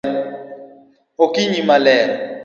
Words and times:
Okinyi 1.25 1.61
maler 1.67 2.07